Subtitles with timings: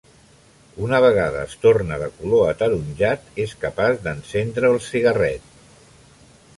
[0.85, 5.51] Una vegada es torna de color ataronjat, és capaç d'encendre el cigarret.